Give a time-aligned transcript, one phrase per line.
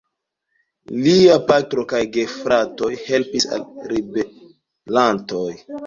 [1.07, 5.51] Lia patro kaj gefratoj helpis al ribelantoj.